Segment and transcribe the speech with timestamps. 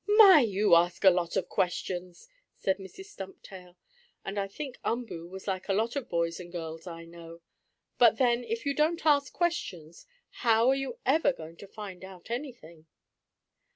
[0.07, 0.41] "My!
[0.41, 3.05] But you ask a lot of questions," said Mrs.
[3.05, 3.75] Stumptail;
[4.25, 7.41] and I think Umboo was like a lot of boys and girls I know.
[7.99, 10.07] But then if you don't ask questions
[10.41, 12.87] how are you ever going to find out anything?